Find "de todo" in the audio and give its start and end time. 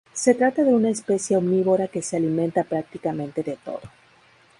3.43-3.81